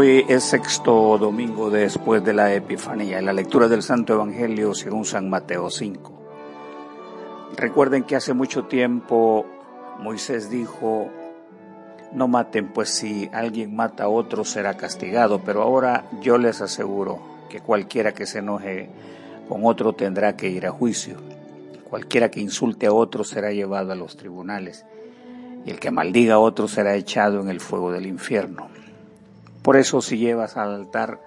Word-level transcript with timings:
Hoy 0.00 0.24
es 0.28 0.44
sexto 0.44 1.18
domingo 1.18 1.70
después 1.70 2.22
de 2.22 2.32
la 2.32 2.54
Epifanía, 2.54 3.18
en 3.18 3.26
la 3.26 3.32
lectura 3.32 3.66
del 3.66 3.82
Santo 3.82 4.12
Evangelio 4.14 4.72
según 4.72 5.04
San 5.04 5.28
Mateo 5.28 5.70
5. 5.70 6.12
Recuerden 7.56 8.04
que 8.04 8.14
hace 8.14 8.32
mucho 8.32 8.66
tiempo 8.66 9.44
Moisés 9.98 10.50
dijo, 10.50 11.08
no 12.12 12.28
maten, 12.28 12.68
pues 12.68 12.90
si 12.90 13.28
alguien 13.32 13.74
mata 13.74 14.04
a 14.04 14.08
otro 14.08 14.44
será 14.44 14.76
castigado, 14.76 15.40
pero 15.44 15.62
ahora 15.62 16.04
yo 16.22 16.38
les 16.38 16.60
aseguro 16.60 17.18
que 17.50 17.58
cualquiera 17.58 18.14
que 18.14 18.26
se 18.26 18.38
enoje 18.38 18.88
con 19.48 19.66
otro 19.66 19.94
tendrá 19.94 20.36
que 20.36 20.48
ir 20.48 20.64
a 20.68 20.70
juicio. 20.70 21.16
Cualquiera 21.90 22.30
que 22.30 22.38
insulte 22.38 22.86
a 22.86 22.92
otro 22.92 23.24
será 23.24 23.50
llevado 23.50 23.90
a 23.90 23.96
los 23.96 24.16
tribunales, 24.16 24.86
y 25.66 25.70
el 25.70 25.80
que 25.80 25.90
maldiga 25.90 26.34
a 26.34 26.38
otro 26.38 26.68
será 26.68 26.94
echado 26.94 27.40
en 27.40 27.48
el 27.48 27.58
fuego 27.58 27.90
del 27.90 28.06
infierno. 28.06 28.77
Por 29.68 29.76
eso 29.76 30.00
si 30.00 30.16
llevas 30.16 30.56
al 30.56 30.74
altar 30.74 31.20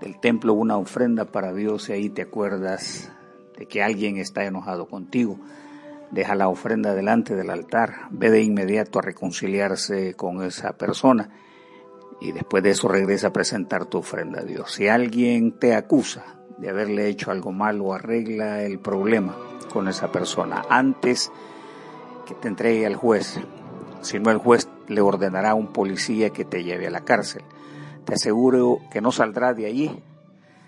del 0.00 0.18
templo 0.18 0.54
una 0.54 0.76
ofrenda 0.76 1.26
para 1.26 1.52
Dios 1.52 1.88
y 1.88 1.92
ahí 1.92 2.10
te 2.10 2.22
acuerdas 2.22 3.12
de 3.56 3.66
que 3.66 3.80
alguien 3.80 4.16
está 4.16 4.44
enojado 4.44 4.88
contigo, 4.88 5.38
deja 6.10 6.34
la 6.34 6.48
ofrenda 6.48 6.94
delante 6.94 7.36
del 7.36 7.48
altar, 7.48 8.08
ve 8.10 8.32
de 8.32 8.42
inmediato 8.42 8.98
a 8.98 9.02
reconciliarse 9.02 10.14
con 10.14 10.42
esa 10.42 10.72
persona 10.72 11.30
y 12.20 12.32
después 12.32 12.64
de 12.64 12.70
eso 12.70 12.88
regresa 12.88 13.28
a 13.28 13.32
presentar 13.32 13.86
tu 13.86 13.98
ofrenda 13.98 14.40
a 14.40 14.44
Dios. 14.44 14.72
Si 14.72 14.88
alguien 14.88 15.52
te 15.52 15.76
acusa 15.76 16.24
de 16.58 16.70
haberle 16.70 17.06
hecho 17.06 17.30
algo 17.30 17.52
malo, 17.52 17.92
arregla 17.92 18.64
el 18.64 18.80
problema 18.80 19.36
con 19.72 19.86
esa 19.86 20.10
persona 20.10 20.64
antes 20.68 21.30
que 22.26 22.34
te 22.34 22.48
entregue 22.48 22.84
al 22.84 22.96
juez. 22.96 23.38
Si 24.00 24.18
no, 24.18 24.32
el 24.32 24.38
juez 24.38 24.68
le 24.88 25.00
ordenará 25.02 25.50
a 25.50 25.54
un 25.54 25.68
policía 25.68 26.30
que 26.30 26.44
te 26.44 26.64
lleve 26.64 26.88
a 26.88 26.90
la 26.90 27.04
cárcel. 27.04 27.44
Te 28.06 28.14
aseguro 28.14 28.80
que 28.90 29.00
no 29.00 29.10
saldrá 29.10 29.52
de 29.52 29.66
allí 29.66 30.02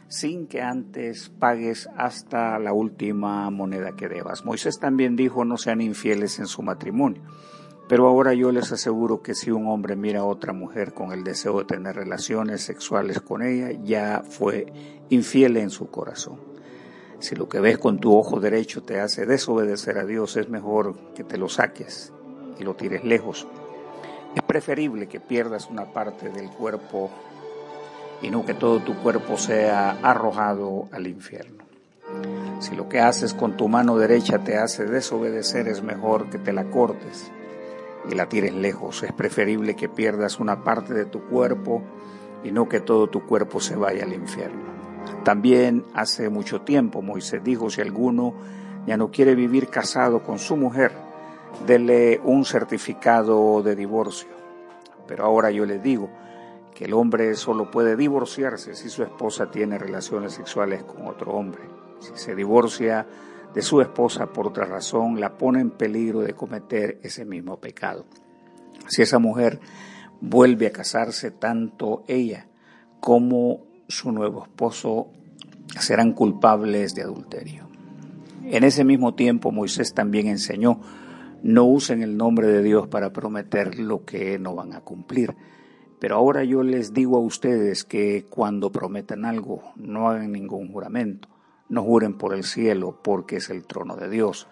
sin 0.08 0.47
que 0.48 0.61
antes 0.61 1.28
pagues 1.28 1.89
hasta 1.97 2.58
la 2.58 2.72
última 2.72 3.48
moneda 3.50 3.92
que 3.92 4.08
debas. 4.08 4.44
Moisés 4.44 4.81
también 4.81 5.17
dijo 5.17 5.44
no 5.44 5.56
sean 5.56 5.81
infieles 5.81 6.41
en 6.41 6.47
su 6.47 6.62
matrimonio. 6.62 7.22
Pero 7.89 8.06
ahora 8.06 8.34
yo 8.34 8.50
les 8.53 8.72
aseguro 8.72 9.22
que 9.22 9.34
si 9.34 9.50
un 9.50 9.66
hombre 9.69 9.97
mira 9.97 10.20
a 10.20 10.25
otra 10.25 10.53
mujer 10.53 10.92
con 10.92 11.12
el 11.12 11.25
deseo 11.25 11.59
de 11.59 11.64
tener 11.64 11.94
relaciones 11.94 12.62
sexuales 12.62 13.20
con 13.20 13.42
ella, 13.42 13.70
ya 13.83 14.22
fue 14.28 14.66
infiel 15.09 15.56
en 15.56 15.70
su 15.70 15.91
corazón. 15.91 16.41
Si 17.20 17.34
lo 17.34 17.48
que 17.48 17.61
ves 17.61 17.78
con 17.78 17.98
tu 17.98 18.14
ojo 18.16 18.41
derecho 18.41 18.83
te 18.83 19.00
hace 19.00 19.27
desobedecer 19.27 19.97
a 19.98 20.05
Dios, 20.05 20.36
es 20.36 20.48
mejor 20.48 20.97
que 21.14 21.25
te 21.25 21.39
lo 21.39 21.48
saques 21.48 22.12
y 22.59 22.64
lo 22.64 22.75
tires 22.75 23.05
lejos. 23.05 23.47
Es 24.39 24.44
preferible 24.44 25.08
que 25.08 25.19
pierdas 25.19 25.69
una 25.69 25.86
parte 25.86 26.28
del 26.28 26.48
cuerpo 26.48 27.11
y 28.22 28.31
no 28.31 28.47
que 28.47 28.55
todo 28.55 28.78
tu 28.78 28.94
cuerpo 28.94 29.36
sea 29.36 29.98
arrojado 30.00 30.89
al 30.92 31.08
infierno. 31.08 31.64
Si 32.61 32.77
lo 32.77 32.89
que 32.89 33.00
haces 33.00 33.34
con 33.34 33.56
tu 33.56 33.66
mano 33.66 33.98
derecha 33.98 34.39
te 34.39 34.56
hace 34.56 34.84
desobedecer, 34.84 35.66
es 35.66 35.83
mejor 35.83 36.31
que 36.31 36.39
te 36.39 36.53
la 36.53 36.70
cortes 36.70 37.33
y 38.09 38.14
la 38.14 38.28
tires 38.28 38.55
lejos. 38.55 39.03
Es 39.03 39.12
preferible 39.12 39.75
que 39.75 39.89
pierdas 39.89 40.39
una 40.39 40.62
parte 40.62 40.94
de 40.94 41.06
tu 41.06 41.25
cuerpo 41.25 41.83
y 42.44 42.53
no 42.53 42.69
que 42.69 42.78
todo 42.78 43.09
tu 43.09 43.27
cuerpo 43.27 43.59
se 43.59 43.75
vaya 43.75 44.05
al 44.05 44.12
infierno. 44.12 44.62
También 45.25 45.84
hace 45.94 46.28
mucho 46.28 46.61
tiempo 46.61 47.03
Moisés 47.03 47.42
dijo, 47.42 47.70
si 47.70 47.81
alguno 47.81 48.34
ya 48.86 48.97
no 48.97 49.11
quiere 49.11 49.34
vivir 49.34 49.66
casado 49.66 50.22
con 50.22 50.39
su 50.39 50.56
mujer, 50.56 51.07
dele 51.66 52.20
un 52.25 52.44
certificado 52.44 53.62
de 53.62 53.76
divorcio. 53.76 54.28
Pero 55.06 55.25
ahora 55.25 55.50
yo 55.50 55.64
le 55.64 55.78
digo, 55.78 56.10
que 56.78 56.84
el 56.84 56.94
hombre 56.94 57.34
solo 57.34 57.72
puede 57.72 57.97
divorciarse 57.97 58.76
si 58.76 58.88
su 58.88 59.03
esposa 59.03 59.50
tiene 59.50 59.78
relaciones 59.78 60.34
sexuales 60.34 60.84
con 60.84 61.09
otro 61.09 61.32
hombre. 61.32 61.62
Si 61.98 62.12
se 62.14 62.36
divorcia 62.36 63.04
de 63.53 63.62
su 63.62 63.81
esposa 63.81 64.26
por 64.26 64.47
otra 64.47 64.64
razón, 64.64 65.19
la 65.19 65.36
pone 65.36 65.60
en 65.60 65.72
peligro 65.72 66.20
de 66.20 66.34
cometer 66.34 67.00
ese 67.03 67.25
mismo 67.25 67.56
pecado. 67.56 68.04
Si 68.86 69.03
esa 69.03 69.19
mujer 69.19 69.59
vuelve 70.20 70.69
a 70.69 70.70
casarse, 70.70 71.32
tanto 71.32 72.04
ella 72.06 72.47
como 73.00 73.65
su 73.88 74.12
nuevo 74.12 74.44
esposo 74.44 75.09
serán 75.80 76.12
culpables 76.12 76.94
de 76.94 77.03
adulterio. 77.03 77.69
En 78.44 78.62
ese 78.62 78.84
mismo 78.84 79.15
tiempo 79.15 79.50
Moisés 79.50 79.94
también 79.94 80.28
enseñó, 80.28 80.80
no 81.43 81.65
usen 81.65 82.03
el 82.03 82.16
nombre 82.16 82.49
de 82.49 82.62
Dios 82.62 82.88
para 82.88 83.12
prometer 83.12 83.78
lo 83.78 84.04
que 84.04 84.38
no 84.38 84.54
van 84.54 84.75
a 84.75 84.81
cumplir 84.81 85.34
pero 86.00 86.16
ahora 86.16 86.44
yo 86.44 86.62
les 86.62 86.93
digo 86.93 87.16
a 87.16 87.21
ustedes 87.21 87.84
que 87.84 88.26
cuando 88.28 88.71
prometan 88.71 89.25
algo, 89.25 89.72
no 89.77 90.09
hagan 90.09 90.32
ningún 90.32 90.72
juramento. 90.72 91.28
No 91.69 91.82
juren 91.82 92.16
por 92.16 92.34
el 92.34 92.44
cielo, 92.44 93.00
porque 93.03 93.37
es 93.37 93.50
el 93.50 93.66
trono 93.66 93.97
de 93.97 94.09
Dios. 94.09 94.47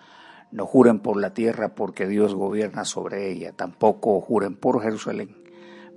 No 0.50 0.66
juren 0.66 0.98
por 0.98 1.20
la 1.20 1.34
tierra, 1.34 1.74
porque 1.74 2.06
Dios 2.06 2.34
gobierna 2.34 2.84
sobre 2.84 3.30
ella. 3.30 3.52
Tampoco 3.52 4.20
juren 4.20 4.56
por 4.56 4.82
Jerusalén, 4.82 5.36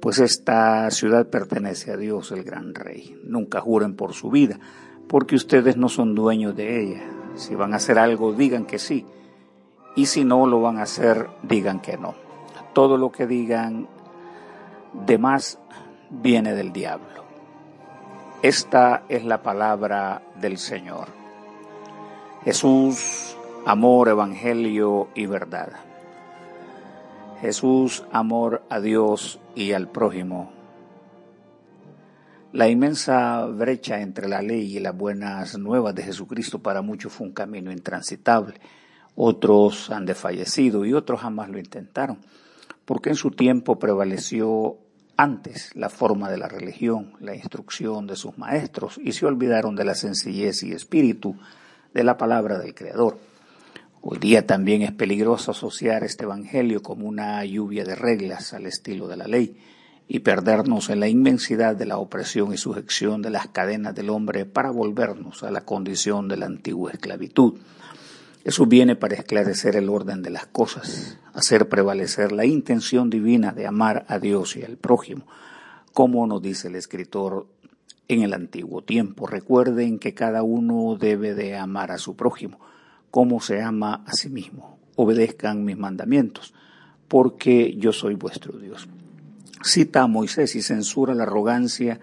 pues 0.01 0.19
esta 0.19 0.89
ciudad 0.91 1.29
pertenece 1.29 1.91
a 1.91 1.97
Dios, 1.97 2.31
el 2.31 2.43
gran 2.43 2.73
rey. 2.73 3.19
Nunca 3.23 3.59
juren 3.59 3.95
por 3.95 4.13
su 4.13 4.29
vida, 4.29 4.59
porque 5.07 5.35
ustedes 5.35 5.77
no 5.77 5.89
son 5.89 6.15
dueños 6.15 6.55
de 6.55 6.81
ella. 6.81 7.01
Si 7.35 7.55
van 7.55 7.73
a 7.73 7.77
hacer 7.77 7.97
algo, 7.99 8.33
digan 8.33 8.65
que 8.65 8.79
sí. 8.79 9.05
Y 9.95 10.05
si 10.05 10.23
no 10.23 10.45
lo 10.47 10.61
van 10.61 10.77
a 10.77 10.83
hacer, 10.83 11.29
digan 11.43 11.79
que 11.79 11.97
no. 11.97 12.15
Todo 12.73 12.97
lo 12.97 13.11
que 13.11 13.27
digan 13.27 13.87
de 14.93 15.17
más 15.17 15.59
viene 16.09 16.53
del 16.53 16.71
diablo. 16.71 17.25
Esta 18.41 19.03
es 19.09 19.25
la 19.25 19.41
palabra 19.41 20.21
del 20.39 20.57
Señor. 20.57 21.07
Jesús, 22.45 23.35
amor, 23.65 24.07
evangelio 24.07 25.09
y 25.13 25.25
verdad. 25.25 25.71
Jesús, 27.41 28.05
amor 28.11 28.63
a 28.69 28.79
Dios 28.79 29.39
y 29.55 29.73
al 29.73 29.89
prójimo. 29.89 30.51
La 32.51 32.67
inmensa 32.67 33.45
brecha 33.45 34.01
entre 34.01 34.27
la 34.27 34.41
ley 34.41 34.77
y 34.77 34.79
las 34.79 34.95
buenas 34.95 35.57
nuevas 35.57 35.93
de 35.93 36.03
Jesucristo 36.03 36.59
para 36.59 36.81
muchos 36.81 37.13
fue 37.13 37.27
un 37.27 37.33
camino 37.33 37.71
intransitable. 37.71 38.55
Otros 39.21 39.89
han 39.89 40.05
desfallecido 40.05 40.85
y 40.85 40.93
otros 40.93 41.19
jamás 41.19 41.49
lo 41.49 41.59
intentaron 41.59 42.19
porque 42.89 43.09
en 43.09 43.15
su 43.15 43.29
tiempo 43.29 43.77
prevaleció 43.77 44.77
antes 45.15 45.75
la 45.75 45.89
forma 45.89 46.27
de 46.27 46.39
la 46.39 46.47
religión, 46.47 47.13
la 47.19 47.35
instrucción 47.35 48.07
de 48.07 48.15
sus 48.15 48.35
maestros, 48.39 48.99
y 49.03 49.11
se 49.11 49.27
olvidaron 49.27 49.75
de 49.75 49.85
la 49.85 49.93
sencillez 49.93 50.63
y 50.63 50.71
espíritu 50.71 51.35
de 51.93 52.03
la 52.03 52.17
palabra 52.17 52.57
del 52.57 52.73
Creador. 52.73 53.19
Hoy 54.01 54.17
día 54.17 54.47
también 54.47 54.81
es 54.81 54.91
peligroso 54.91 55.51
asociar 55.51 56.03
este 56.03 56.23
Evangelio 56.23 56.81
como 56.81 57.07
una 57.07 57.45
lluvia 57.45 57.83
de 57.83 57.93
reglas 57.93 58.53
al 58.55 58.65
estilo 58.65 59.07
de 59.07 59.17
la 59.17 59.27
ley 59.27 59.55
y 60.07 60.21
perdernos 60.21 60.89
en 60.89 60.99
la 60.99 61.09
inmensidad 61.09 61.75
de 61.75 61.85
la 61.85 61.99
opresión 61.99 62.51
y 62.55 62.57
sujeción 62.57 63.21
de 63.21 63.29
las 63.29 63.49
cadenas 63.49 63.93
del 63.93 64.09
hombre 64.09 64.47
para 64.47 64.71
volvernos 64.71 65.43
a 65.43 65.51
la 65.51 65.61
condición 65.61 66.27
de 66.27 66.37
la 66.37 66.47
antigua 66.47 66.91
esclavitud. 66.91 67.59
Eso 68.43 68.65
viene 68.65 68.95
para 68.95 69.15
esclarecer 69.15 69.75
el 69.75 69.89
orden 69.89 70.21
de 70.21 70.29
las 70.29 70.47
cosas, 70.47 71.17
hacer 71.33 71.67
prevalecer 71.67 72.31
la 72.31 72.45
intención 72.45 73.09
divina 73.09 73.51
de 73.51 73.67
amar 73.67 74.05
a 74.07 74.17
Dios 74.19 74.55
y 74.55 74.63
al 74.63 74.77
prójimo, 74.77 75.27
como 75.93 76.25
nos 76.25 76.41
dice 76.41 76.69
el 76.69 76.75
escritor 76.75 77.47
en 78.07 78.23
el 78.23 78.33
antiguo 78.33 78.81
tiempo. 78.81 79.27
Recuerden 79.27 79.99
que 79.99 80.13
cada 80.13 80.41
uno 80.43 80.95
debe 80.97 81.35
de 81.35 81.57
amar 81.57 81.91
a 81.91 81.97
su 81.97 82.15
prójimo, 82.15 82.59
como 83.11 83.41
se 83.41 83.61
ama 83.61 84.03
a 84.05 84.13
sí 84.13 84.29
mismo. 84.29 84.79
Obedezcan 84.95 85.65
mis 85.65 85.77
mandamientos, 85.77 86.53
porque 87.07 87.75
yo 87.77 87.91
soy 87.91 88.15
vuestro 88.15 88.57
Dios. 88.57 88.87
Cita 89.63 90.03
a 90.03 90.07
Moisés 90.07 90.55
y 90.55 90.61
censura 90.61 91.13
la 91.13 91.23
arrogancia 91.23 91.99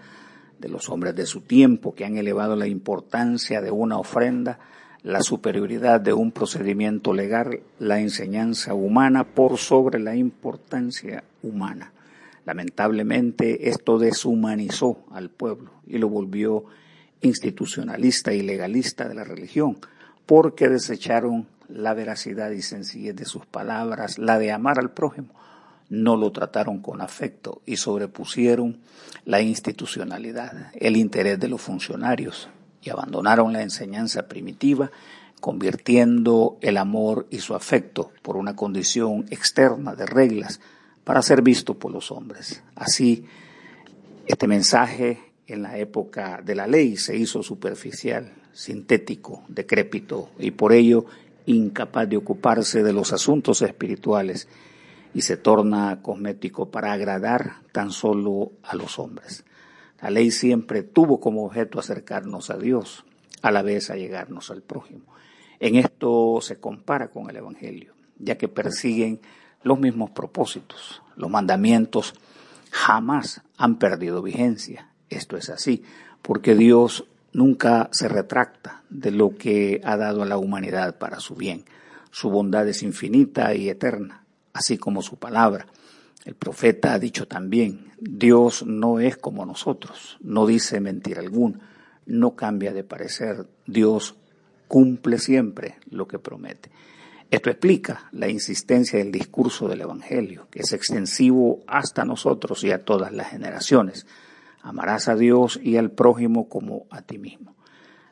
de 0.59 0.69
los 0.69 0.89
hombres 0.89 1.15
de 1.15 1.25
su 1.25 1.41
tiempo 1.41 1.95
que 1.95 2.05
han 2.05 2.17
elevado 2.17 2.55
la 2.55 2.67
importancia 2.67 3.61
de 3.61 3.71
una 3.71 3.97
ofrenda 3.97 4.59
la 5.03 5.21
superioridad 5.21 6.01
de 6.01 6.13
un 6.13 6.31
procedimiento 6.31 7.13
legal, 7.13 7.61
la 7.79 7.99
enseñanza 7.99 8.73
humana 8.73 9.23
por 9.23 9.57
sobre 9.57 9.99
la 9.99 10.15
importancia 10.15 11.23
humana. 11.43 11.93
Lamentablemente 12.45 13.69
esto 13.69 13.99
deshumanizó 13.99 15.05
al 15.11 15.29
pueblo 15.29 15.71
y 15.85 15.97
lo 15.97 16.09
volvió 16.09 16.65
institucionalista 17.21 18.33
y 18.33 18.41
legalista 18.41 19.07
de 19.07 19.15
la 19.15 19.23
religión, 19.23 19.77
porque 20.25 20.69
desecharon 20.69 21.47
la 21.67 21.93
veracidad 21.93 22.51
y 22.51 22.61
sencillez 22.61 23.15
de 23.15 23.25
sus 23.25 23.45
palabras, 23.45 24.17
la 24.17 24.39
de 24.39 24.51
amar 24.51 24.79
al 24.79 24.91
prójimo, 24.91 25.29
no 25.89 26.15
lo 26.15 26.31
trataron 26.31 26.79
con 26.79 27.01
afecto 27.01 27.61
y 27.65 27.77
sobrepusieron 27.77 28.77
la 29.25 29.41
institucionalidad, 29.41 30.71
el 30.73 30.97
interés 30.97 31.39
de 31.39 31.47
los 31.47 31.61
funcionarios, 31.61 32.49
y 32.81 32.89
abandonaron 32.89 33.53
la 33.53 33.61
enseñanza 33.61 34.27
primitiva, 34.27 34.91
convirtiendo 35.39 36.57
el 36.61 36.77
amor 36.77 37.27
y 37.29 37.39
su 37.39 37.53
afecto 37.55 38.11
por 38.21 38.37
una 38.37 38.55
condición 38.55 39.25
externa 39.29 39.95
de 39.95 40.05
reglas 40.05 40.59
para 41.03 41.21
ser 41.21 41.41
visto 41.41 41.75
por 41.75 41.91
los 41.91 42.11
hombres. 42.11 42.63
Así, 42.75 43.25
Este 44.27 44.45
mensaje 44.45 45.19
en 45.47 45.61
la 45.61 45.77
época 45.77 46.41
de 46.43 46.53
la 46.53 46.67
ley 46.67 46.97
se 46.97 47.15
hizo 47.15 47.41
superficial, 47.41 48.33
sintético, 48.51 49.43
decrépito 49.47 50.31
y 50.37 50.51
por 50.51 50.73
ello 50.73 51.05
incapaz 51.45 52.09
de 52.09 52.17
ocuparse 52.17 52.83
de 52.83 52.91
los 52.91 53.13
asuntos 53.13 53.61
espirituales 53.61 54.49
y 55.13 55.21
se 55.21 55.37
torna 55.37 56.01
cosmético 56.01 56.69
para 56.69 56.91
agradar 56.91 57.61
tan 57.71 57.91
solo 57.91 58.51
a 58.63 58.75
los 58.75 58.99
hombres. 58.99 59.45
La 60.01 60.09
ley 60.09 60.31
siempre 60.31 60.83
tuvo 60.83 61.19
como 61.19 61.45
objeto 61.45 61.79
acercarnos 61.79 62.49
a 62.49 62.57
Dios, 62.57 63.03
a 63.41 63.51
la 63.51 63.61
vez 63.61 63.89
a 63.89 63.95
llegarnos 63.95 64.51
al 64.51 64.61
prójimo. 64.61 65.05
En 65.59 65.75
esto 65.75 66.39
se 66.41 66.59
compara 66.59 67.09
con 67.09 67.29
el 67.29 67.37
Evangelio, 67.37 67.93
ya 68.19 68.37
que 68.37 68.47
persiguen 68.47 69.19
los 69.63 69.79
mismos 69.79 70.11
propósitos. 70.11 71.01
Los 71.15 71.31
mandamientos 71.31 72.13
jamás 72.71 73.41
han 73.57 73.79
perdido 73.79 74.21
vigencia. 74.21 74.91
Esto 75.09 75.35
es 75.35 75.49
así, 75.49 75.83
porque 76.21 76.53
Dios 76.53 77.05
nunca 77.33 77.89
se 77.91 78.07
retracta 78.07 78.83
de 78.89 79.11
lo 79.11 79.35
que 79.35 79.81
ha 79.83 79.97
dado 79.97 80.23
a 80.23 80.25
la 80.25 80.37
humanidad 80.37 80.97
para 80.97 81.19
su 81.19 81.35
bien. 81.35 81.65
Su 82.11 82.29
bondad 82.29 82.67
es 82.67 82.83
infinita 82.83 83.53
y 83.55 83.69
eterna, 83.69 84.23
así 84.53 84.77
como 84.77 85.01
su 85.01 85.17
palabra. 85.17 85.67
El 86.27 86.35
profeta 86.35 86.93
ha 86.93 86.99
dicho 86.99 87.25
también, 87.25 87.93
Dios 88.01 88.65
no 88.65 88.99
es 88.99 89.15
como 89.15 89.45
nosotros, 89.45 90.17
no 90.19 90.45
dice 90.45 90.81
mentira 90.81 91.21
alguna, 91.21 91.61
no 92.05 92.35
cambia 92.35 92.73
de 92.73 92.83
parecer, 92.83 93.47
Dios 93.65 94.17
cumple 94.67 95.19
siempre 95.19 95.77
lo 95.89 96.05
que 96.05 96.19
promete. 96.19 96.69
Esto 97.31 97.49
explica 97.49 98.09
la 98.11 98.27
insistencia 98.27 98.99
del 98.99 99.09
discurso 99.09 99.69
del 99.69 99.79
Evangelio, 99.79 100.49
que 100.51 100.63
es 100.63 100.73
extensivo 100.73 101.61
hasta 101.65 102.03
nosotros 102.03 102.61
y 102.65 102.71
a 102.71 102.83
todas 102.83 103.13
las 103.13 103.29
generaciones. 103.29 104.05
Amarás 104.61 105.07
a 105.07 105.15
Dios 105.15 105.57
y 105.63 105.77
al 105.77 105.91
prójimo 105.91 106.49
como 106.49 106.87
a 106.89 107.03
ti 107.03 107.19
mismo. 107.19 107.55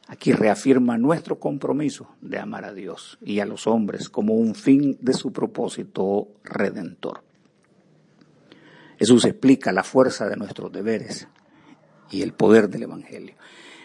Aquí 0.08 0.32
reafirma 0.32 0.98
nuestro 0.98 1.38
compromiso 1.38 2.16
de 2.22 2.40
amar 2.40 2.64
a 2.64 2.72
Dios 2.72 3.18
y 3.22 3.42
a 3.42 3.46
los 3.46 3.68
hombres 3.68 4.08
como 4.08 4.36
un 4.36 4.56
fin 4.56 4.98
de 5.02 5.12
su 5.12 5.34
propósito 5.34 6.30
redentor. 6.46 7.26
Jesús 8.98 9.26
explica 9.26 9.72
la 9.72 9.84
fuerza 9.84 10.28
de 10.28 10.38
nuestros 10.38 10.72
deberes 10.72 11.28
y 12.12 12.22
el 12.22 12.34
poder 12.34 12.70
del 12.70 12.84
Evangelio. 12.84 13.36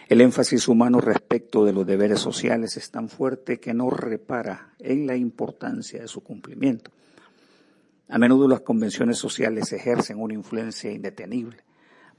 El 0.07 0.21
énfasis 0.21 0.67
humano 0.67 0.99
respecto 0.99 1.63
de 1.63 1.73
los 1.73 1.85
deberes 1.85 2.19
sociales 2.19 2.75
es 2.75 2.91
tan 2.91 3.07
fuerte 3.07 3.59
que 3.59 3.73
no 3.73 3.89
repara 3.89 4.73
en 4.79 5.07
la 5.07 5.15
importancia 5.15 6.01
de 6.01 6.07
su 6.07 6.21
cumplimiento. 6.21 6.91
A 8.09 8.17
menudo 8.17 8.47
las 8.47 8.59
convenciones 8.59 9.17
sociales 9.17 9.71
ejercen 9.71 10.19
una 10.19 10.33
influencia 10.33 10.91
indetenible, 10.91 11.63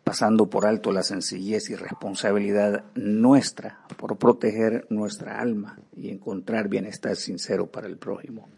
pasando 0.03 0.49
por 0.49 0.65
alto 0.65 0.91
la 0.91 1.03
sencillez 1.03 1.69
y 1.69 1.75
responsabilidad 1.75 2.85
nuestra 2.95 3.81
por 3.99 4.17
proteger 4.17 4.87
nuestra 4.89 5.39
alma 5.39 5.79
y 5.95 6.09
encontrar 6.09 6.69
bienestar 6.69 7.17
sincero 7.17 7.71
para 7.71 7.89
el 7.89 7.99
prójimo. 7.99 8.49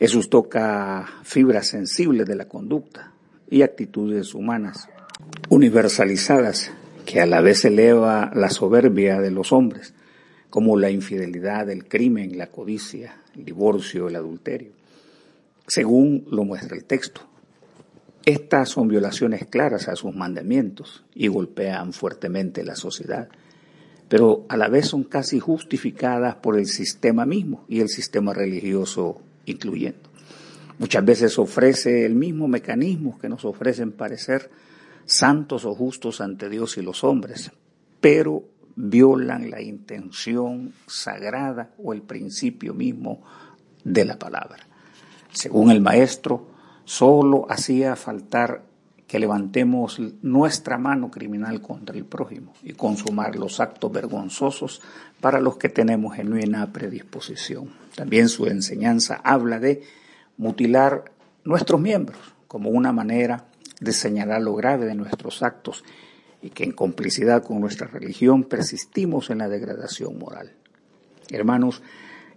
Jesús 0.00 0.30
toca 0.30 1.06
fibras 1.24 1.68
sensibles 1.68 2.26
de 2.26 2.34
la 2.34 2.48
conducta 2.48 3.12
y 3.50 3.60
actitudes 3.60 4.34
humanas 4.34 4.88
universalizadas 5.50 6.72
que 7.04 7.20
a 7.20 7.26
la 7.26 7.42
vez 7.42 7.66
eleva 7.66 8.30
la 8.34 8.48
soberbia 8.48 9.20
de 9.20 9.30
los 9.30 9.52
hombres, 9.52 9.92
como 10.48 10.78
la 10.78 10.90
infidelidad, 10.90 11.68
el 11.68 11.86
crimen, 11.86 12.38
la 12.38 12.46
codicia, 12.46 13.18
el 13.36 13.44
divorcio, 13.44 14.08
el 14.08 14.16
adulterio, 14.16 14.72
según 15.66 16.24
lo 16.30 16.44
muestra 16.44 16.78
el 16.78 16.84
texto. 16.84 17.20
Estas 18.24 18.70
son 18.70 18.88
violaciones 18.88 19.44
claras 19.50 19.86
a 19.88 19.96
sus 19.96 20.14
mandamientos 20.14 21.04
y 21.14 21.28
golpean 21.28 21.92
fuertemente 21.92 22.64
la 22.64 22.74
sociedad, 22.74 23.28
pero 24.08 24.46
a 24.48 24.56
la 24.56 24.68
vez 24.68 24.86
son 24.86 25.04
casi 25.04 25.40
justificadas 25.40 26.36
por 26.36 26.58
el 26.58 26.64
sistema 26.64 27.26
mismo 27.26 27.66
y 27.68 27.80
el 27.80 27.90
sistema 27.90 28.32
religioso 28.32 29.20
incluyendo. 29.50 30.10
Muchas 30.78 31.04
veces 31.04 31.38
ofrece 31.38 32.06
el 32.06 32.14
mismo 32.14 32.48
mecanismo 32.48 33.18
que 33.18 33.28
nos 33.28 33.44
ofrecen 33.44 33.92
parecer 33.92 34.50
santos 35.04 35.64
o 35.64 35.74
justos 35.74 36.20
ante 36.20 36.48
Dios 36.48 36.78
y 36.78 36.82
los 36.82 37.04
hombres, 37.04 37.50
pero 38.00 38.44
violan 38.76 39.50
la 39.50 39.60
intención 39.60 40.72
sagrada 40.86 41.74
o 41.78 41.92
el 41.92 42.02
principio 42.02 42.72
mismo 42.72 43.22
de 43.84 44.04
la 44.04 44.18
palabra. 44.18 44.66
Según 45.32 45.70
el 45.70 45.80
maestro, 45.80 46.48
solo 46.84 47.46
hacía 47.50 47.94
faltar 47.96 48.69
que 49.10 49.18
levantemos 49.18 50.00
nuestra 50.22 50.78
mano 50.78 51.10
criminal 51.10 51.60
contra 51.60 51.96
el 51.96 52.04
prójimo 52.04 52.54
y 52.62 52.74
consumar 52.74 53.34
los 53.34 53.58
actos 53.58 53.90
vergonzosos 53.90 54.80
para 55.20 55.40
los 55.40 55.56
que 55.56 55.68
tenemos 55.68 56.14
genuina 56.14 56.72
predisposición. 56.72 57.70
También 57.96 58.28
su 58.28 58.46
enseñanza 58.46 59.20
habla 59.24 59.58
de 59.58 59.82
mutilar 60.36 61.10
nuestros 61.42 61.80
miembros 61.80 62.20
como 62.46 62.70
una 62.70 62.92
manera 62.92 63.46
de 63.80 63.90
señalar 63.92 64.42
lo 64.42 64.54
grave 64.54 64.86
de 64.86 64.94
nuestros 64.94 65.42
actos 65.42 65.82
y 66.40 66.50
que 66.50 66.62
en 66.62 66.70
complicidad 66.70 67.42
con 67.42 67.60
nuestra 67.60 67.88
religión 67.88 68.44
persistimos 68.44 69.30
en 69.30 69.38
la 69.38 69.48
degradación 69.48 70.20
moral. 70.20 70.52
Hermanos, 71.30 71.82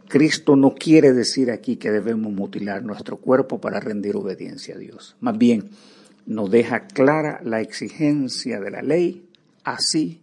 Cristo 0.07 0.55
no 0.55 0.73
quiere 0.73 1.13
decir 1.13 1.51
aquí 1.51 1.75
que 1.75 1.91
debemos 1.91 2.33
mutilar 2.33 2.83
nuestro 2.83 3.17
cuerpo 3.17 3.61
para 3.61 3.79
rendir 3.79 4.15
obediencia 4.15 4.73
a 4.73 4.79
Dios. 4.79 5.15
Más 5.19 5.37
bien, 5.37 5.69
nos 6.25 6.49
deja 6.49 6.87
clara 6.87 7.41
la 7.43 7.61
exigencia 7.61 8.59
de 8.59 8.71
la 8.71 8.81
ley, 8.81 9.27
así 9.63 10.21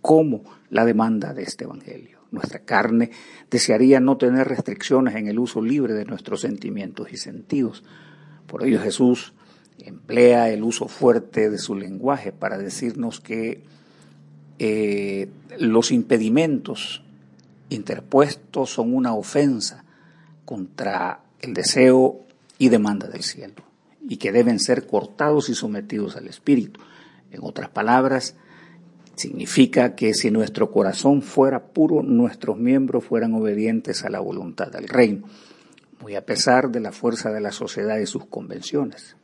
como 0.00 0.44
la 0.70 0.84
demanda 0.84 1.32
de 1.32 1.42
este 1.42 1.64
Evangelio. 1.64 2.18
Nuestra 2.30 2.60
carne 2.60 3.10
desearía 3.50 4.00
no 4.00 4.16
tener 4.16 4.48
restricciones 4.48 5.14
en 5.14 5.28
el 5.28 5.38
uso 5.38 5.62
libre 5.62 5.94
de 5.94 6.04
nuestros 6.04 6.40
sentimientos 6.40 7.12
y 7.12 7.16
sentidos. 7.16 7.84
Por 8.46 8.66
ello 8.66 8.80
Jesús 8.80 9.34
emplea 9.78 10.50
el 10.50 10.62
uso 10.62 10.88
fuerte 10.88 11.50
de 11.50 11.58
su 11.58 11.74
lenguaje 11.74 12.32
para 12.32 12.58
decirnos 12.58 13.20
que 13.20 13.62
eh, 14.58 15.28
los 15.58 15.90
impedimentos 15.92 17.02
interpuestos 17.68 18.70
son 18.70 18.94
una 18.94 19.14
ofensa 19.14 19.84
contra 20.44 21.20
el 21.40 21.54
deseo 21.54 22.20
y 22.58 22.68
demanda 22.68 23.08
del 23.08 23.22
cielo 23.22 23.73
y 24.08 24.16
que 24.16 24.32
deben 24.32 24.58
ser 24.58 24.86
cortados 24.86 25.48
y 25.48 25.54
sometidos 25.54 26.16
al 26.16 26.28
Espíritu. 26.28 26.80
En 27.30 27.40
otras 27.42 27.70
palabras, 27.70 28.36
significa 29.16 29.94
que 29.94 30.14
si 30.14 30.30
nuestro 30.30 30.70
corazón 30.70 31.22
fuera 31.22 31.66
puro, 31.68 32.02
nuestros 32.02 32.58
miembros 32.58 33.04
fueran 33.04 33.34
obedientes 33.34 34.04
a 34.04 34.10
la 34.10 34.20
voluntad 34.20 34.68
del 34.68 34.88
reino, 34.88 35.26
muy 36.00 36.16
a 36.16 36.26
pesar 36.26 36.70
de 36.70 36.80
la 36.80 36.92
fuerza 36.92 37.30
de 37.32 37.40
la 37.40 37.52
sociedad 37.52 37.98
y 37.98 38.06
sus 38.06 38.26
convenciones. 38.26 39.16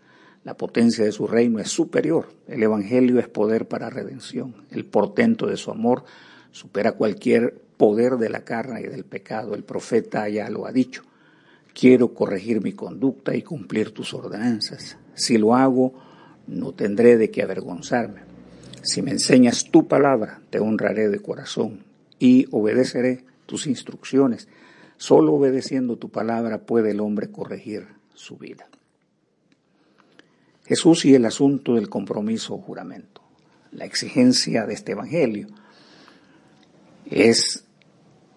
La 0.43 0.57
potencia 0.57 1.05
de 1.05 1.13
su 1.13 1.27
reino 1.27 1.59
es 1.59 1.69
superior. 1.69 2.33
El 2.49 2.63
Evangelio 2.63 3.19
es 3.19 3.29
poder 3.29 3.69
para 3.69 3.91
redención. 3.91 4.65
El 4.71 4.87
portento 4.87 5.47
de 5.47 5.59
su 5.59 5.71
amor 5.71 6.05
supera 6.51 6.93
cualquier 6.93 7.61
poder 7.77 8.17
de 8.17 8.31
la 8.31 8.43
carne 8.43 8.81
y 8.81 8.87
del 8.87 9.05
pecado. 9.05 9.55
El 9.55 9.65
profeta 9.65 10.29
ya 10.31 10.49
lo 10.49 10.67
ha 10.67 10.73
dicho. 10.73 11.03
Quiero 11.73 12.15
corregir 12.15 12.63
mi 12.63 12.73
conducta 12.73 13.35
y 13.35 13.43
cumplir 13.43 13.93
tus 13.93 14.13
ordenanzas. 14.15 14.97
Si 15.15 15.39
lo 15.39 15.55
hago, 15.55 15.95
no 16.47 16.73
tendré 16.73 17.17
de 17.17 17.31
qué 17.31 17.43
avergonzarme. 17.43 18.23
Si 18.83 19.03
me 19.03 19.11
enseñas 19.11 19.65
tu 19.71 19.87
palabra, 19.87 20.41
te 20.51 20.59
honraré 20.59 21.09
de 21.09 21.21
corazón 21.21 21.85
y 22.19 22.47
obedeceré 22.51 23.25
tus 23.47 23.67
instrucciones. 23.67 24.49
Solo 24.97 25.35
obedeciendo 25.35 25.97
tu 25.97 26.11
palabra 26.11 26.59
puede 26.59 26.91
el 26.91 27.01
hombre 27.01 27.31
corregir 27.31 27.89
su 28.15 28.37
vida. 28.37 28.69
Jesús 30.67 31.05
y 31.05 31.15
el 31.15 31.25
asunto 31.25 31.75
del 31.75 31.89
compromiso 31.89 32.55
o 32.55 32.59
juramento. 32.59 33.23
La 33.73 33.85
exigencia 33.85 34.67
de 34.67 34.75
este 34.75 34.93
Evangelio 34.93 35.49
es 37.07 37.65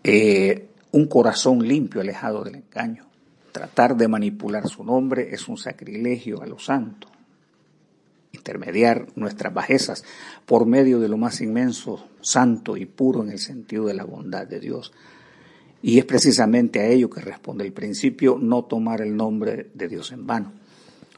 eh, 0.04 0.68
un 0.92 1.08
corazón 1.08 1.68
limpio, 1.68 2.02
alejado 2.02 2.44
del 2.44 2.56
engaño. 2.56 3.06
Tratar 3.54 3.96
de 3.96 4.08
manipular 4.08 4.68
su 4.68 4.84
nombre 4.84 5.30
es 5.32 5.48
un 5.48 5.58
sacrilegio 5.58 6.42
a 6.42 6.48
lo 6.48 6.58
santo. 6.58 7.08
Intermediar 8.32 9.10
nuestras 9.16 9.54
bajezas 9.54 10.04
por 10.48 10.66
medio 10.66 11.00
de 11.00 11.08
lo 11.08 11.18
más 11.18 11.40
inmenso, 11.40 12.08
santo 12.20 12.78
y 12.78 12.88
puro 12.88 13.22
en 13.22 13.30
el 13.30 13.38
sentido 13.38 13.86
de 13.86 13.94
la 13.94 14.06
bondad 14.06 14.48
de 14.48 14.60
Dios. 14.60 14.92
Y 15.84 16.00
es 16.00 16.06
precisamente 16.06 16.80
a 16.80 16.88
ello 16.88 17.12
que 17.12 17.22
responde 17.22 17.64
el 17.64 17.74
principio 17.74 18.40
no 18.42 18.66
tomar 18.66 19.02
el 19.02 19.16
nombre 19.16 19.70
de 19.76 19.88
Dios 19.88 20.12
en 20.12 20.26
vano. 20.26 20.52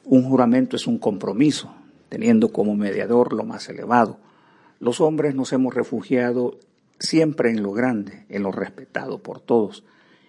Un 0.03 0.23
juramento 0.23 0.75
es 0.75 0.87
un 0.87 0.97
compromiso, 0.97 1.73
teniendo 2.09 2.51
como 2.51 2.75
mediador 2.75 3.31
lo 3.31 3.45
más 3.45 3.69
elevado. 3.69 4.19
Los 4.81 4.99
hombres 4.99 5.35
nos 5.35 5.53
hemos 5.53 5.73
refugiado 5.73 6.59
siempre 6.99 7.49
en 7.49 7.63
lo 7.63 7.71
grande, 7.71 8.25
en 8.27 8.43
lo 8.43 8.51
respetado 8.51 9.19
por 9.19 9.39
todos, 9.39 9.85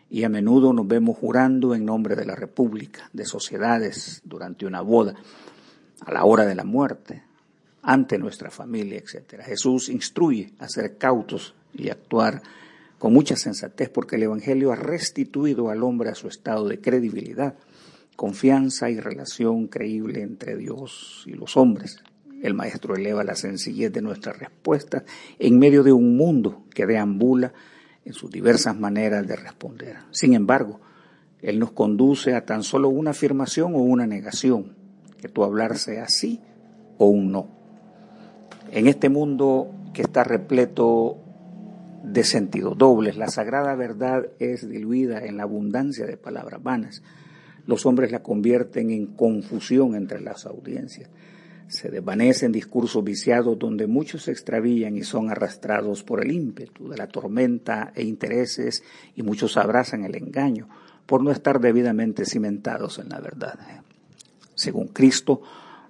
y 0.09 0.25
a 0.25 0.29
menudo 0.29 0.73
nos 0.73 0.87
vemos 0.87 1.19
jurando 1.19 1.75
en 1.75 1.85
nombre 1.85 2.15
de 2.15 2.27
la 2.27 2.37
República, 2.37 3.11
de 3.13 3.25
sociedades, 3.25 4.23
durante 4.25 4.67
una 4.67 4.81
boda, 4.81 5.15
a 6.01 6.13
la 6.13 6.25
hora 6.25 6.45
de 6.45 6.55
la 6.55 6.65
muerte, 6.65 7.23
ante 7.83 8.19
nuestra 8.19 8.51
familia, 8.51 8.99
etc. 8.99 9.43
Jesús 9.45 9.89
instruye 9.89 10.53
a 10.59 10.69
ser 10.69 10.97
cautos 10.97 11.55
y 11.73 11.89
actuar 11.89 12.43
con 12.99 13.13
mucha 13.13 13.37
sensatez 13.37 13.89
porque 13.91 14.17
el 14.17 14.25
Evangelio 14.25 14.73
ha 14.73 14.77
restituido 14.77 15.71
al 15.71 15.83
hombre 15.83 16.11
a 16.11 16.15
su 16.15 16.29
estado 16.29 16.67
de 16.69 16.81
credibilidad, 16.81 17.57
confianza 18.17 18.91
y 18.91 18.99
relación 18.99 19.69
creíble 19.69 20.23
entre 20.23 20.57
Dios 20.57 21.25
y 21.27 21.33
los 21.33 21.57
hombres. 21.57 22.03
El 22.43 22.55
Maestro 22.55 22.95
eleva 22.95 23.25
la 23.25 23.35
sencillez 23.35 23.93
de 23.93 24.03
nuestra 24.03 24.33
respuesta 24.33 25.05
en 25.39 25.59
medio 25.59 25.83
de 25.83 25.93
un 25.93 26.17
mundo 26.17 26.65
que 26.75 26.87
deambula 26.87 27.53
en 28.07 28.13
sus 28.13 28.31
diversas 28.31 28.79
maneras 28.79 29.27
de 29.27 29.35
responder. 29.35 29.97
Sin 30.13 30.33
embargo, 30.35 30.81
Él 31.43 31.59
nos 31.59 31.73
conduce 31.73 32.35
a 32.35 32.47
tan 32.47 32.63
solo 32.63 32.89
una 32.89 33.11
afirmación 33.11 33.75
o 33.75 33.79
una 33.79 34.07
negación, 34.07 34.77
que 35.19 35.29
tu 35.29 35.43
hablar 35.43 35.77
sea 35.77 36.09
sí 36.09 36.41
o 36.99 37.07
un 37.07 37.33
no. 37.33 37.49
En 38.71 38.87
este 38.87 39.09
mundo 39.09 39.75
que 39.93 40.03
está 40.03 40.23
repleto 40.23 41.19
de 42.05 42.23
sentidos 42.23 42.79
dobles, 42.79 43.17
la 43.17 43.29
sagrada 43.29 43.75
verdad 43.75 44.29
es 44.39 44.69
diluida 44.69 45.25
en 45.25 45.37
la 45.37 45.43
abundancia 45.43 46.07
de 46.07 46.17
palabras 46.17 46.63
vanas. 46.63 47.03
Los 47.67 47.87
hombres 47.87 48.13
la 48.13 48.23
convierten 48.23 48.91
en 48.91 49.07
confusión 49.07 49.97
entre 49.97 50.21
las 50.21 50.47
audiencias. 50.47 51.11
Se 51.69 51.91
desvanecen 51.91 52.53
discursos 52.53 53.03
viciados 53.03 53.59
donde 53.59 53.87
muchos 53.87 54.25
se 54.25 54.31
extravían 54.31 54.97
y 54.97 55.03
son 55.03 55.31
arrastrados 55.31 56.05
por 56.05 56.25
el 56.25 56.31
ímpetu 56.31 56.89
de 56.89 56.97
la 56.97 57.09
tormenta 57.09 57.93
e 57.95 58.05
intereses 58.05 58.85
y 59.17 59.23
muchos 59.23 59.57
abrazan 59.57 60.05
el 60.05 60.15
engaño 60.15 60.69
por 61.07 61.23
no 61.23 61.31
estar 61.31 61.61
debidamente 61.61 62.25
cimentados 62.25 62.99
en 62.99 63.09
la 63.09 63.21
verdad. 63.21 63.59
Según 64.55 64.89
Cristo, 64.89 65.43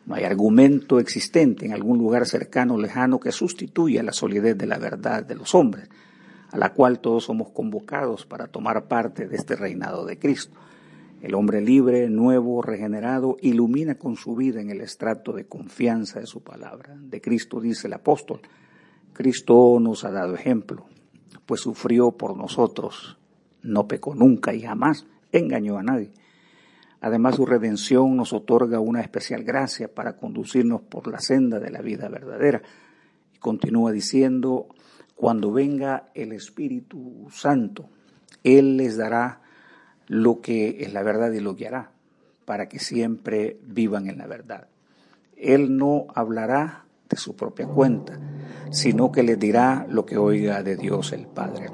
no 0.06 0.14
hay 0.14 0.24
argumento 0.24 0.98
existente 0.98 1.66
en 1.66 1.72
algún 1.72 1.98
lugar 1.98 2.26
cercano 2.26 2.74
o 2.74 2.80
lejano 2.80 3.18
que 3.18 3.32
sustituya 3.32 4.02
la 4.02 4.12
solidez 4.12 4.56
de 4.56 4.66
la 4.66 4.78
verdad 4.78 5.24
de 5.24 5.34
los 5.34 5.54
hombres, 5.54 5.88
a 6.50 6.58
la 6.58 6.72
cual 6.72 7.00
todos 7.00 7.24
somos 7.24 7.50
convocados 7.50 8.24
para 8.24 8.46
tomar 8.46 8.84
parte 8.84 9.26
de 9.26 9.36
este 9.36 9.56
reinado 9.56 10.06
de 10.06 10.18
Cristo. 10.18 10.56
El 11.20 11.34
hombre 11.34 11.60
libre, 11.60 12.08
nuevo, 12.08 12.62
regenerado, 12.62 13.36
ilumina 13.40 13.96
con 13.96 14.16
su 14.16 14.36
vida 14.36 14.60
en 14.60 14.70
el 14.70 14.80
estrato 14.80 15.32
de 15.32 15.46
confianza 15.46 16.20
de 16.20 16.26
su 16.26 16.42
palabra. 16.42 16.96
De 17.00 17.20
Cristo 17.20 17.60
dice 17.60 17.86
el 17.86 17.94
apóstol, 17.94 18.40
Cristo 19.12 19.78
nos 19.80 20.04
ha 20.04 20.10
dado 20.10 20.34
ejemplo, 20.34 20.86
pues 21.46 21.60
sufrió 21.62 22.12
por 22.12 22.36
nosotros, 22.36 23.18
no 23.62 23.88
pecó 23.88 24.14
nunca 24.14 24.54
y 24.54 24.60
jamás 24.60 25.06
engañó 25.32 25.78
a 25.78 25.82
nadie 25.82 26.12
Además, 27.00 27.36
su 27.36 27.46
redención 27.46 28.16
nos 28.16 28.32
otorga 28.32 28.80
una 28.80 29.00
especial 29.00 29.44
gracia 29.44 29.92
para 29.94 30.16
conducirnos 30.16 30.82
por 30.82 31.06
la 31.08 31.20
senda 31.20 31.60
de 31.60 31.70
la 31.70 31.82
vida 31.82 32.08
verdadera. 32.08 32.62
Y 33.34 33.38
continúa 33.38 33.92
diciendo, 33.92 34.66
cuando 35.14 35.52
venga 35.52 36.10
el 36.14 36.32
Espíritu 36.32 37.28
Santo, 37.30 37.88
Él 38.42 38.76
les 38.76 38.96
dará 38.96 39.42
lo 40.06 40.40
que 40.40 40.78
es 40.80 40.92
la 40.92 41.02
verdad 41.02 41.32
y 41.32 41.40
lo 41.40 41.54
guiará, 41.54 41.90
para 42.44 42.68
que 42.68 42.78
siempre 42.78 43.58
vivan 43.62 44.08
en 44.08 44.18
la 44.18 44.26
verdad. 44.26 44.68
Él 45.36 45.76
no 45.76 46.06
hablará 46.14 46.84
de 47.08 47.16
su 47.16 47.36
propia 47.36 47.66
cuenta, 47.66 48.18
sino 48.70 49.12
que 49.12 49.22
les 49.22 49.38
dirá 49.38 49.86
lo 49.88 50.06
que 50.06 50.16
oiga 50.16 50.62
de 50.62 50.76
Dios 50.76 51.12
el 51.12 51.26
Padre 51.26 51.68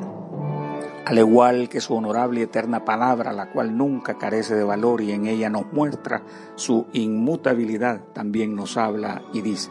al 1.04 1.18
igual 1.18 1.68
que 1.68 1.80
su 1.80 1.94
honorable 1.94 2.40
y 2.40 2.42
eterna 2.44 2.84
palabra, 2.84 3.32
la 3.32 3.50
cual 3.50 3.76
nunca 3.76 4.18
carece 4.18 4.54
de 4.54 4.64
valor 4.64 5.00
y 5.00 5.12
en 5.12 5.26
ella 5.26 5.50
nos 5.50 5.72
muestra 5.72 6.22
su 6.54 6.86
inmutabilidad, 6.92 8.00
también 8.12 8.54
nos 8.54 8.76
habla 8.76 9.22
y 9.32 9.42
dice, 9.42 9.70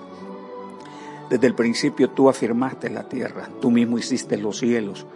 desde 1.30 1.48
el 1.48 1.56
principio 1.56 2.10
tú 2.10 2.30
afirmaste 2.30 2.90
la 2.90 3.08
tierra, 3.08 3.50
tú 3.62 3.72
mismo 3.72 3.98
hiciste 3.98 4.38
los 4.38 4.60
cielos, 4.60 5.08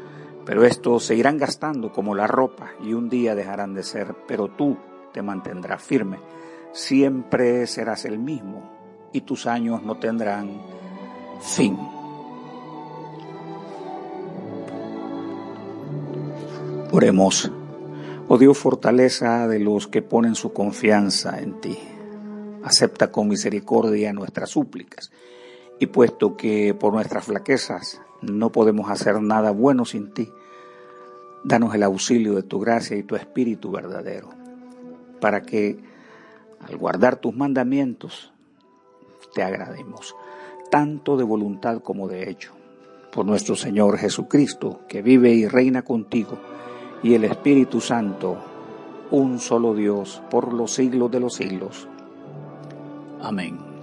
pero 0.45 0.63
estos 0.63 1.05
se 1.05 1.15
irán 1.15 1.37
gastando 1.37 1.91
como 1.91 2.13
la 2.13 2.27
ropa 2.27 2.71
y 2.81 2.93
un 2.93 3.09
día 3.09 3.33
dejarán 3.35 3.73
de 3.73 3.83
ser, 3.83 4.15
pero 4.27 4.49
tú 4.49 4.77
te 5.11 5.21
mantendrás 5.21 5.81
firme, 5.81 6.19
siempre 6.71 7.65
serás 7.67 8.05
el 8.05 8.19
mismo 8.19 9.09
y 9.11 9.21
tus 9.21 9.47
años 9.47 9.81
no 9.81 9.95
tendrán 9.95 10.61
fin. 11.41 11.77
Oremos. 16.91 17.51
Oh 18.27 18.37
Dios, 18.37 18.57
fortaleza 18.57 19.47
de 19.47 19.59
los 19.59 19.87
que 19.87 20.01
ponen 20.01 20.35
su 20.35 20.53
confianza 20.53 21.39
en 21.39 21.59
ti. 21.59 21.77
Acepta 22.63 23.11
con 23.11 23.27
misericordia 23.27 24.13
nuestras 24.13 24.49
súplicas. 24.49 25.11
Y 25.79 25.87
puesto 25.87 26.37
que 26.37 26.73
por 26.73 26.93
nuestras 26.93 27.25
flaquezas 27.25 28.01
no 28.21 28.51
podemos 28.51 28.89
hacer 28.89 29.21
nada 29.21 29.51
bueno 29.51 29.85
sin 29.85 30.13
ti, 30.13 30.29
danos 31.43 31.75
el 31.75 31.83
auxilio 31.83 32.35
de 32.35 32.43
tu 32.43 32.59
gracia 32.59 32.97
y 32.97 33.03
tu 33.03 33.15
espíritu 33.15 33.71
verdadero, 33.71 34.29
para 35.19 35.41
que 35.41 35.79
al 36.67 36.77
guardar 36.77 37.17
tus 37.17 37.35
mandamientos 37.35 38.33
te 39.33 39.43
agrademos, 39.43 40.15
tanto 40.71 41.17
de 41.17 41.23
voluntad 41.23 41.81
como 41.81 42.07
de 42.07 42.29
hecho, 42.29 42.53
por 43.11 43.25
nuestro 43.25 43.55
Señor 43.55 43.97
Jesucristo, 43.97 44.81
que 44.87 45.01
vive 45.01 45.33
y 45.33 45.47
reina 45.47 45.83
contigo 45.83 46.37
y 47.03 47.13
el 47.13 47.23
Espíritu 47.25 47.81
Santo, 47.81 48.37
un 49.11 49.39
solo 49.39 49.75
Dios, 49.75 50.21
por 50.31 50.53
los 50.53 50.73
siglos 50.73 51.11
de 51.11 51.19
los 51.19 51.35
siglos. 51.35 51.87
Amén. 53.21 53.74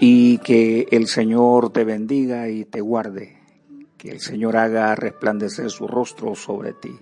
Y 0.00 0.38
que 0.38 0.88
el 0.90 1.06
Señor 1.06 1.70
te 1.70 1.84
bendiga 1.84 2.48
y 2.48 2.64
te 2.64 2.80
guarde, 2.80 3.38
que 3.98 4.10
el 4.10 4.20
Señor 4.20 4.56
haga 4.56 4.94
resplandecer 4.94 5.70
su 5.70 5.86
rostro 5.86 6.34
sobre 6.34 6.72
ti, 6.72 6.98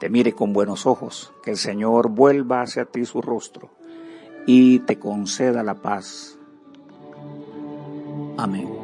te 0.00 0.08
mire 0.08 0.32
con 0.32 0.54
buenos 0.54 0.86
ojos, 0.86 1.30
que 1.42 1.50
el 1.50 1.58
Señor 1.58 2.08
vuelva 2.08 2.62
hacia 2.62 2.86
ti 2.86 3.04
su 3.04 3.20
rostro 3.20 3.70
y 4.46 4.78
te 4.80 4.98
conceda 4.98 5.62
la 5.62 5.74
paz. 5.74 6.38
Amén. 8.38 8.79